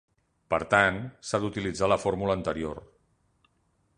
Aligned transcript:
Per 0.53 0.59
tant, 0.71 0.97
s'ha 1.31 1.41
d’utilitzar 1.43 1.91
la 1.93 1.99
fórmula 2.07 2.37
anterior. 2.39 2.83